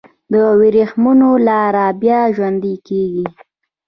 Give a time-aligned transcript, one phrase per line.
[0.31, 3.25] د وریښمو لاره بیا ژوندی کیږي؟